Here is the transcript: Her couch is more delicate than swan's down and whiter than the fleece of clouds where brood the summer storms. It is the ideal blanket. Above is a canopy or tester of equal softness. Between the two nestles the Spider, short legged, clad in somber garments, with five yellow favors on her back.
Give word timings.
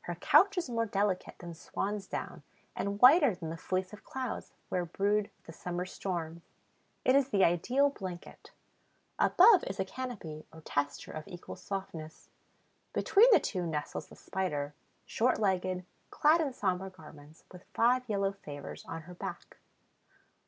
Her 0.00 0.16
couch 0.16 0.58
is 0.58 0.68
more 0.68 0.86
delicate 0.86 1.36
than 1.38 1.54
swan's 1.54 2.08
down 2.08 2.42
and 2.74 3.00
whiter 3.00 3.32
than 3.36 3.48
the 3.50 3.56
fleece 3.56 3.92
of 3.92 4.02
clouds 4.02 4.52
where 4.70 4.84
brood 4.84 5.30
the 5.44 5.52
summer 5.52 5.86
storms. 5.86 6.42
It 7.04 7.14
is 7.14 7.28
the 7.28 7.44
ideal 7.44 7.88
blanket. 7.90 8.50
Above 9.20 9.62
is 9.68 9.78
a 9.78 9.84
canopy 9.84 10.44
or 10.52 10.62
tester 10.62 11.12
of 11.12 11.28
equal 11.28 11.54
softness. 11.54 12.28
Between 12.92 13.28
the 13.30 13.38
two 13.38 13.66
nestles 13.68 14.08
the 14.08 14.16
Spider, 14.16 14.74
short 15.06 15.38
legged, 15.38 15.84
clad 16.10 16.40
in 16.40 16.52
somber 16.52 16.90
garments, 16.90 17.44
with 17.52 17.62
five 17.72 18.02
yellow 18.08 18.32
favors 18.32 18.84
on 18.84 19.02
her 19.02 19.14
back. 19.14 19.58